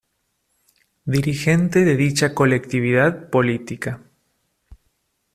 [1.15, 4.01] Dirigente de dicha colectividad política.